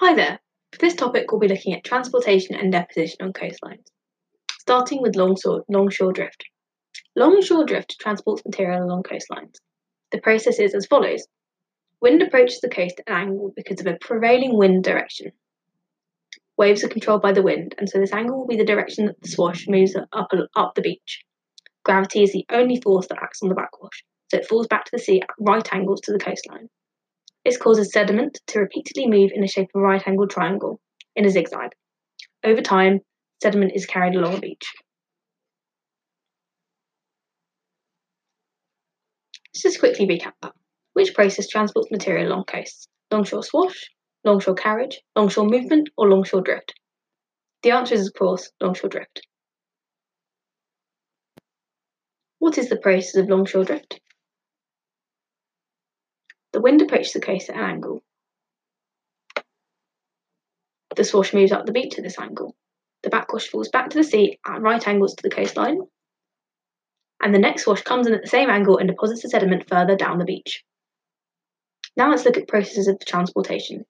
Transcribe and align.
Hi 0.00 0.14
there. 0.14 0.38
For 0.70 0.78
this 0.78 0.94
topic, 0.94 1.32
we'll 1.32 1.40
be 1.40 1.48
looking 1.48 1.74
at 1.74 1.82
transportation 1.82 2.54
and 2.54 2.70
deposition 2.70 3.16
on 3.20 3.32
coastlines, 3.32 3.86
starting 4.60 5.02
with 5.02 5.16
longshore, 5.16 6.12
drift. 6.12 6.44
Longshore 7.16 7.64
drift 7.64 7.96
transports 7.98 8.44
material 8.44 8.84
along 8.84 9.02
coastlines. 9.02 9.56
The 10.12 10.20
process 10.20 10.60
is 10.60 10.72
as 10.72 10.86
follows. 10.86 11.26
Wind 12.00 12.22
approaches 12.22 12.60
the 12.60 12.68
coast 12.68 13.00
at 13.00 13.12
an 13.12 13.22
angle 13.22 13.52
because 13.56 13.80
of 13.80 13.88
a 13.88 13.98
prevailing 14.00 14.56
wind 14.56 14.84
direction. 14.84 15.32
Waves 16.56 16.84
are 16.84 16.88
controlled 16.88 17.22
by 17.22 17.32
the 17.32 17.42
wind, 17.42 17.74
and 17.76 17.88
so 17.88 17.98
this 17.98 18.12
angle 18.12 18.38
will 18.38 18.46
be 18.46 18.56
the 18.56 18.64
direction 18.64 19.06
that 19.06 19.20
the 19.20 19.28
swash 19.28 19.66
moves 19.66 19.96
up, 20.12 20.28
up 20.54 20.74
the 20.76 20.80
beach. 20.80 21.24
Gravity 21.82 22.22
is 22.22 22.30
the 22.30 22.46
only 22.52 22.80
force 22.80 23.08
that 23.08 23.18
acts 23.20 23.42
on 23.42 23.48
the 23.48 23.56
backwash, 23.56 24.04
so 24.28 24.36
it 24.36 24.46
falls 24.46 24.68
back 24.68 24.84
to 24.84 24.92
the 24.92 25.02
sea 25.02 25.22
at 25.22 25.28
right 25.40 25.74
angles 25.74 26.02
to 26.02 26.12
the 26.12 26.20
coastline. 26.20 26.68
This 27.48 27.56
causes 27.56 27.90
sediment 27.90 28.38
to 28.48 28.58
repeatedly 28.58 29.06
move 29.06 29.30
in 29.34 29.40
the 29.40 29.46
shape 29.46 29.70
of 29.74 29.80
a 29.80 29.82
right 29.82 30.06
angled 30.06 30.28
triangle 30.28 30.82
in 31.16 31.24
a 31.24 31.30
zigzag. 31.30 31.70
Over 32.44 32.60
time, 32.60 33.00
sediment 33.42 33.72
is 33.74 33.86
carried 33.86 34.14
along 34.14 34.34
a 34.34 34.40
beach. 34.40 34.74
Let's 39.46 39.62
just 39.62 39.78
quickly 39.78 40.06
recap 40.06 40.34
that. 40.42 40.52
Which 40.92 41.14
process 41.14 41.48
transports 41.48 41.90
material 41.90 42.28
along 42.28 42.44
coasts? 42.44 42.86
Longshore 43.10 43.42
swash, 43.42 43.82
longshore 44.24 44.54
carriage, 44.54 45.00
longshore 45.16 45.46
movement, 45.46 45.88
or 45.96 46.10
longshore 46.10 46.42
drift? 46.42 46.74
The 47.62 47.70
answer 47.70 47.94
is, 47.94 48.08
of 48.08 48.12
course, 48.12 48.52
longshore 48.60 48.90
drift. 48.90 49.22
What 52.40 52.58
is 52.58 52.68
the 52.68 52.76
process 52.76 53.16
of 53.16 53.30
longshore 53.30 53.64
drift? 53.64 54.00
The 56.58 56.62
wind 56.62 56.82
approaches 56.82 57.12
the 57.12 57.20
coast 57.20 57.50
at 57.50 57.54
an 57.54 57.62
angle. 57.62 58.02
The 60.96 61.04
swash 61.04 61.32
moves 61.32 61.52
up 61.52 61.66
the 61.66 61.72
beach 61.72 61.96
at 61.96 62.02
this 62.02 62.18
angle. 62.18 62.56
The 63.04 63.10
backwash 63.10 63.46
falls 63.46 63.68
back 63.68 63.90
to 63.90 63.96
the 63.96 64.02
sea 64.02 64.40
at 64.44 64.60
right 64.60 64.88
angles 64.88 65.14
to 65.14 65.22
the 65.22 65.30
coastline. 65.30 65.82
And 67.22 67.32
the 67.32 67.38
next 67.38 67.62
swash 67.62 67.82
comes 67.82 68.08
in 68.08 68.14
at 68.14 68.22
the 68.22 68.26
same 68.26 68.50
angle 68.50 68.76
and 68.76 68.88
deposits 68.88 69.22
the 69.22 69.28
sediment 69.28 69.68
further 69.68 69.94
down 69.94 70.18
the 70.18 70.24
beach. 70.24 70.64
Now 71.96 72.10
let's 72.10 72.24
look 72.24 72.36
at 72.36 72.48
processes 72.48 72.88
of 72.88 72.98
transportation. 72.98 73.84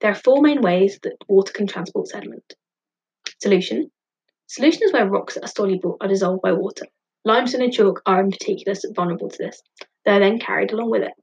There 0.00 0.12
are 0.12 0.14
four 0.14 0.40
main 0.40 0.62
ways 0.62 1.00
that 1.02 1.16
water 1.26 1.52
can 1.52 1.66
transport 1.66 2.06
sediment. 2.06 2.54
Solution. 3.42 3.90
Solution 4.46 4.84
is 4.84 4.92
where 4.92 5.10
rocks 5.10 5.34
that 5.34 5.46
are 5.46 5.48
soluble 5.48 5.96
are 6.00 6.06
dissolved 6.06 6.42
by 6.42 6.52
water. 6.52 6.86
Limestone 7.24 7.62
and 7.62 7.72
chalk 7.72 8.02
are 8.06 8.20
in 8.20 8.30
particular 8.30 8.78
vulnerable 8.94 9.30
to 9.30 9.38
this. 9.38 9.60
They 10.04 10.12
are 10.12 10.20
then 10.20 10.38
carried 10.38 10.70
along 10.70 10.90
with 10.90 11.02
it. 11.02 11.14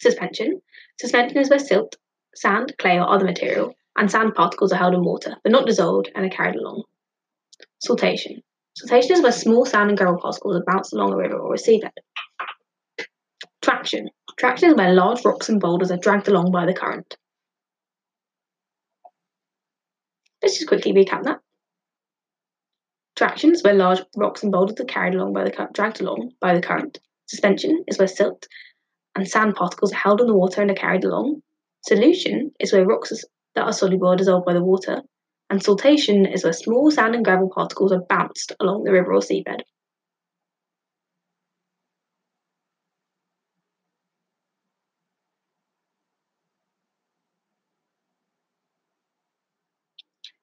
Suspension. 0.00 0.60
Suspension 1.00 1.38
is 1.38 1.50
where 1.50 1.58
silt, 1.58 1.96
sand, 2.34 2.74
clay, 2.78 2.98
or 2.98 3.08
other 3.08 3.24
material, 3.24 3.74
and 3.96 4.10
sand 4.10 4.34
particles 4.34 4.72
are 4.72 4.76
held 4.76 4.94
in 4.94 5.04
water, 5.04 5.36
but 5.42 5.52
not 5.52 5.66
dissolved 5.66 6.10
and 6.14 6.24
are 6.24 6.36
carried 6.36 6.56
along. 6.56 6.84
Saltation. 7.84 8.42
Saltation 8.80 9.12
is 9.12 9.22
where 9.22 9.32
small 9.32 9.64
sand 9.64 9.90
and 9.90 9.98
gravel 9.98 10.20
particles 10.20 10.56
are 10.56 10.64
bounced 10.64 10.92
along 10.92 11.12
a 11.12 11.16
river 11.16 11.38
or 11.38 11.54
a 11.54 11.58
seabed. 11.58 11.90
Traction. 13.60 14.08
Traction 14.38 14.70
is 14.70 14.76
where 14.76 14.94
large 14.94 15.24
rocks 15.24 15.48
and 15.48 15.60
boulders 15.60 15.90
are 15.90 15.96
dragged 15.96 16.28
along 16.28 16.52
by 16.52 16.64
the 16.64 16.72
current. 16.72 17.16
Let's 20.42 20.54
just 20.54 20.68
quickly 20.68 20.92
recap 20.92 21.24
that. 21.24 21.40
Traction 23.16 23.50
is 23.50 23.64
where 23.64 23.74
large 23.74 24.00
rocks 24.16 24.44
and 24.44 24.52
boulders 24.52 24.78
are 24.78 24.84
carried 24.84 25.16
along 25.16 25.32
by 25.32 25.42
the 25.42 25.68
dragged 25.72 26.00
along 26.00 26.30
by 26.40 26.54
the 26.54 26.60
current. 26.60 27.00
Suspension 27.26 27.84
is 27.88 27.98
where 27.98 28.06
silt 28.06 28.46
and 29.18 29.26
sand 29.26 29.56
particles 29.56 29.92
are 29.92 29.96
held 29.96 30.20
in 30.20 30.28
the 30.28 30.36
water 30.36 30.62
and 30.62 30.70
are 30.70 30.74
carried 30.74 31.02
along. 31.02 31.42
Solution 31.84 32.52
is 32.60 32.72
where 32.72 32.86
rocks 32.86 33.24
that 33.56 33.64
are 33.64 33.72
soluble 33.72 34.06
are 34.06 34.16
dissolved 34.16 34.46
by 34.46 34.52
the 34.52 34.62
water. 34.62 35.02
And 35.50 35.60
saltation 35.60 36.32
is 36.32 36.44
where 36.44 36.52
small 36.52 36.88
sand 36.92 37.16
and 37.16 37.24
gravel 37.24 37.50
particles 37.52 37.90
are 37.90 38.04
bounced 38.08 38.52
along 38.60 38.84
the 38.84 38.92
river 38.92 39.12
or 39.12 39.18
seabed. 39.18 39.62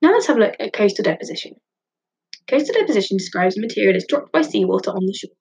Now 0.01 0.11
let's 0.11 0.27
have 0.27 0.35
a 0.35 0.41
look 0.41 0.55
at 0.59 0.73
coastal 0.73 1.03
deposition. 1.03 1.53
Coastal 2.49 2.73
deposition 2.73 3.15
describes 3.15 3.57
material 3.57 3.95
is 3.95 4.05
dropped 4.05 4.33
by 4.33 4.41
seawater 4.41 4.91
on 4.91 5.05
the 5.05 5.13
shore. 5.13 5.31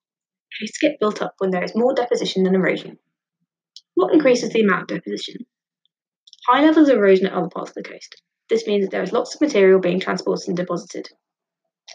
Coasts 0.57 0.77
get 0.79 0.99
built 1.01 1.21
up 1.21 1.33
when 1.39 1.51
there 1.51 1.65
is 1.65 1.75
more 1.75 1.93
deposition 1.93 2.43
than 2.43 2.55
erosion. 2.55 2.97
What 3.95 4.13
increases 4.13 4.51
the 4.51 4.61
amount 4.61 4.83
of 4.83 4.97
deposition? 4.97 5.45
High 6.47 6.63
levels 6.63 6.89
of 6.89 6.97
erosion 6.97 7.27
at 7.27 7.33
other 7.33 7.49
parts 7.49 7.71
of 7.71 7.75
the 7.75 7.83
coast. 7.83 8.21
This 8.49 8.67
means 8.67 8.85
that 8.85 8.91
there 8.91 9.01
is 9.01 9.11
lots 9.11 9.33
of 9.33 9.41
material 9.41 9.79
being 9.79 9.99
transported 9.99 10.47
and 10.47 10.57
deposited, 10.57 11.09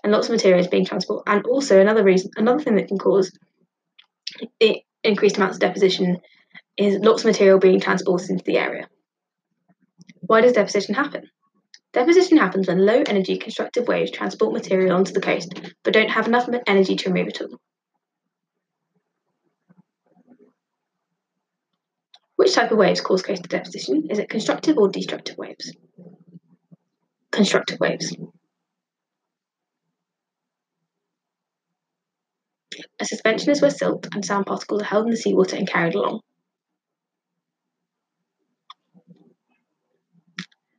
and 0.02 0.12
lots 0.12 0.26
of 0.28 0.32
material 0.32 0.60
is 0.60 0.66
being 0.66 0.84
transported. 0.84 1.32
And 1.32 1.44
also 1.46 1.80
another 1.80 2.02
reason, 2.02 2.30
another 2.36 2.60
thing 2.60 2.74
that 2.76 2.88
can 2.88 2.98
cause 2.98 3.30
the 4.58 4.80
increased 5.04 5.36
amounts 5.36 5.56
of 5.56 5.60
deposition 5.60 6.18
is 6.76 6.98
lots 7.00 7.22
of 7.22 7.26
material 7.26 7.58
being 7.58 7.80
transported 7.80 8.30
into 8.30 8.44
the 8.44 8.58
area. 8.58 8.88
Why 10.20 10.40
does 10.40 10.52
deposition 10.52 10.94
happen? 10.94 11.28
Deposition 11.92 12.38
happens 12.38 12.68
when 12.68 12.86
low 12.86 13.02
energy 13.06 13.36
constructive 13.36 13.88
waves 13.88 14.10
transport 14.10 14.52
material 14.52 14.96
onto 14.96 15.12
the 15.12 15.20
coast 15.20 15.52
but 15.82 15.92
don't 15.92 16.10
have 16.10 16.28
enough 16.28 16.48
energy 16.66 16.96
to 16.96 17.10
remove 17.10 17.28
it 17.28 17.42
all. 17.42 17.60
Which 22.50 22.56
type 22.56 22.72
of 22.72 22.78
waves 22.78 23.00
cause 23.00 23.22
coastal 23.22 23.46
deposition? 23.46 24.08
Is 24.10 24.18
it 24.18 24.28
constructive 24.28 24.76
or 24.76 24.88
destructive 24.88 25.38
waves? 25.38 25.72
Constructive 27.30 27.78
waves. 27.78 28.12
A 32.98 33.04
suspension 33.04 33.50
is 33.52 33.62
where 33.62 33.70
silt 33.70 34.08
and 34.12 34.24
sand 34.24 34.46
particles 34.46 34.82
are 34.82 34.86
held 34.86 35.04
in 35.04 35.12
the 35.12 35.16
seawater 35.16 35.54
and 35.54 35.68
carried 35.68 35.94
along. 35.94 36.22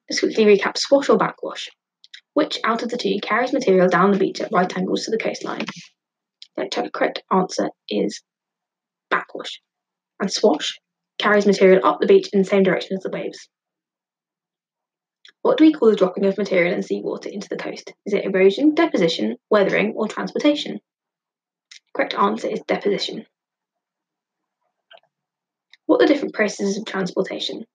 Let's 0.09 0.19
quickly 0.19 0.43
recap 0.43 0.77
swash 0.77 1.07
or 1.07 1.17
backwash. 1.17 1.69
Which 2.33 2.59
out 2.65 2.83
of 2.83 2.89
the 2.89 2.97
two 2.97 3.17
carries 3.23 3.53
material 3.53 3.87
down 3.87 4.11
the 4.11 4.19
beach 4.19 4.41
at 4.41 4.51
right 4.51 4.77
angles 4.77 5.05
to 5.05 5.11
the 5.11 5.17
coastline? 5.17 5.63
The 6.57 6.89
correct 6.93 7.23
answer 7.31 7.69
is 7.87 8.21
backwash. 9.09 9.61
And 10.19 10.29
swash 10.29 10.77
carries 11.21 11.45
material 11.45 11.85
up 11.85 11.99
the 11.99 12.07
beach 12.07 12.29
in 12.33 12.39
the 12.39 12.45
same 12.45 12.63
direction 12.63 12.97
as 12.97 13.03
the 13.03 13.09
waves. 13.09 13.47
What 15.41 15.57
do 15.57 15.63
we 15.63 15.73
call 15.73 15.89
the 15.89 15.95
dropping 15.95 16.25
of 16.25 16.37
material 16.37 16.73
in 16.73 16.83
seawater 16.83 17.29
into 17.29 17.49
the 17.49 17.57
coast? 17.57 17.93
Is 18.05 18.13
it 18.13 18.25
erosion, 18.25 18.75
deposition, 18.75 19.37
weathering, 19.49 19.93
or 19.95 20.07
transportation? 20.07 20.79
Correct 21.95 22.13
answer 22.13 22.47
is 22.47 22.61
deposition. 22.67 23.25
What 25.85 26.01
are 26.01 26.07
the 26.07 26.13
different 26.13 26.35
processes 26.35 26.77
of 26.77 26.85
transportation? 26.85 27.65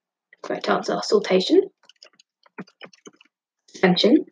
Correct 0.43 0.69
answer 0.69 0.93
are 0.93 1.03
saltation, 1.03 1.61
suspension, 3.69 4.25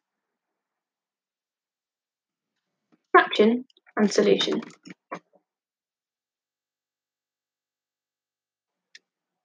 traction, 3.15 3.65
and 3.97 4.11
solution. 4.11 4.61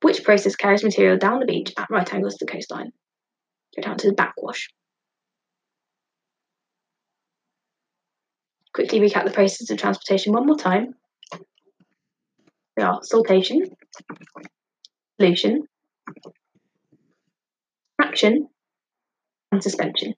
Which 0.02 0.19
process 0.30 0.54
carries 0.54 0.84
material 0.84 1.18
down 1.18 1.40
the 1.40 1.44
beach 1.44 1.72
at 1.76 1.90
right 1.90 2.14
angles 2.14 2.36
to 2.36 2.44
the 2.44 2.52
coastline? 2.52 2.92
Go 3.74 3.82
down 3.82 3.98
to 3.98 4.06
the 4.06 4.14
backwash. 4.14 4.68
Quickly 8.72 9.00
recap 9.00 9.24
the 9.24 9.32
process 9.32 9.68
of 9.68 9.78
transportation 9.78 10.32
one 10.32 10.46
more 10.46 10.56
time. 10.56 10.94
They 12.76 12.84
are 12.84 13.00
saltation, 13.02 13.62
solution, 15.20 15.64
traction, 18.00 18.46
and 19.50 19.60
suspension. 19.60 20.14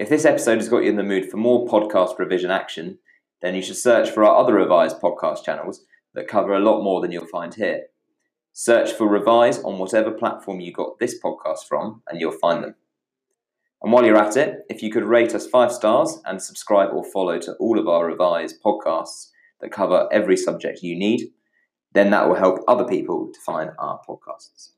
If 0.00 0.08
this 0.08 0.24
episode 0.24 0.56
has 0.56 0.68
got 0.68 0.82
you 0.82 0.90
in 0.90 0.96
the 0.96 1.04
mood 1.04 1.30
for 1.30 1.36
more 1.36 1.68
podcast 1.68 2.18
revision 2.18 2.50
action, 2.50 2.98
then 3.42 3.54
you 3.54 3.62
should 3.62 3.76
search 3.76 4.10
for 4.10 4.24
our 4.24 4.42
other 4.42 4.54
revised 4.54 5.00
podcast 5.00 5.44
channels 5.44 5.84
that 6.14 6.26
cover 6.26 6.54
a 6.54 6.58
lot 6.58 6.82
more 6.82 7.00
than 7.00 7.12
you'll 7.12 7.26
find 7.26 7.54
here. 7.54 7.82
Search 8.52 8.92
for 8.92 9.08
Revise 9.08 9.62
on 9.62 9.78
whatever 9.78 10.10
platform 10.10 10.60
you 10.60 10.72
got 10.72 10.98
this 10.98 11.18
podcast 11.22 11.66
from, 11.68 12.02
and 12.08 12.20
you'll 12.20 12.32
find 12.32 12.62
them. 12.62 12.74
And 13.82 13.92
while 13.92 14.04
you're 14.04 14.18
at 14.18 14.36
it, 14.36 14.66
if 14.68 14.82
you 14.82 14.90
could 14.90 15.04
rate 15.04 15.34
us 15.34 15.46
five 15.46 15.72
stars 15.72 16.20
and 16.26 16.42
subscribe 16.42 16.90
or 16.92 17.02
follow 17.02 17.38
to 17.38 17.54
all 17.54 17.78
of 17.78 17.88
our 17.88 18.06
Revise 18.06 18.54
podcasts 18.62 19.28
that 19.60 19.72
cover 19.72 20.08
every 20.12 20.36
subject 20.36 20.82
you 20.82 20.98
need, 20.98 21.30
then 21.92 22.10
that 22.10 22.28
will 22.28 22.36
help 22.36 22.58
other 22.68 22.84
people 22.84 23.30
to 23.32 23.40
find 23.40 23.70
our 23.78 24.00
podcasts. 24.06 24.68